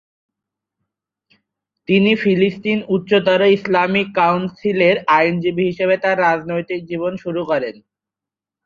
তিনি 1.87 2.11
ফিলিস্তিন 2.15 2.77
উচ্চতর 2.95 3.41
ইসলামিক 3.57 4.07
কাউন্সিলের 4.15 4.95
আইনজীবী 5.17 5.63
হিসেবে 5.69 5.95
তার 6.03 6.17
রাজনৈতিক 6.19 6.79
জীবন 6.89 7.13
শুরু 7.23 7.41
করেন। 7.45 7.75